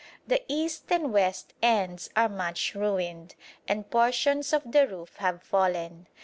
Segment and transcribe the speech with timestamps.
[0.25, 3.35] The east and west ends are much ruined,
[3.67, 6.07] and portions of the roof have fallen.